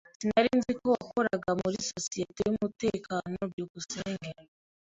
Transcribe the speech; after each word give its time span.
Sinari 0.19 0.49
nzi 0.57 0.71
ko 0.79 0.85
wakoraga 0.93 1.49
muri 1.61 1.77
societe 1.91 2.39
yumutekano. 2.49 3.37
byukusenge 3.51 4.29